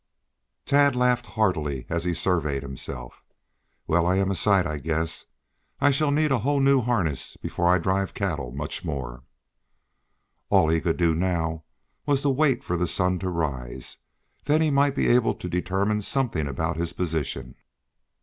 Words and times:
Tad 0.65 0.95
laughed 0.95 1.27
heartily 1.27 1.85
as 1.87 2.05
he 2.05 2.15
surveyed 2.15 2.63
himself. 2.63 3.21
"Well, 3.85 4.07
I 4.07 4.15
am 4.15 4.31
a 4.31 4.33
sight! 4.33 4.65
I 4.65 4.79
guess 4.79 5.27
I 5.79 5.91
shall 5.91 6.09
need 6.09 6.31
a 6.31 6.39
whole 6.39 6.59
new 6.59 6.81
harness 6.81 7.37
before 7.37 7.67
I 7.71 7.77
drive 7.77 8.15
cattle 8.15 8.51
much 8.51 8.83
more." 8.83 9.21
All 10.49 10.69
he 10.69 10.81
could 10.81 10.97
do 10.97 11.13
now 11.13 11.65
was 12.07 12.23
to 12.23 12.31
wait 12.31 12.63
for 12.63 12.77
the 12.77 12.87
sun 12.87 13.19
to 13.19 13.29
rise. 13.29 13.99
Then, 14.45 14.59
he 14.63 14.71
might 14.71 14.95
be 14.95 15.07
able 15.07 15.35
to 15.35 15.47
determine 15.47 16.01
something 16.01 16.47
about 16.47 16.77
his 16.77 16.93
position. 16.93 17.53